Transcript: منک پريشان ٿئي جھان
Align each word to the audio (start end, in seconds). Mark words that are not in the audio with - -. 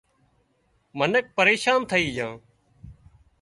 منک 0.97 1.25
پريشان 1.37 1.79
ٿئي 1.89 2.07
جھان 2.15 2.33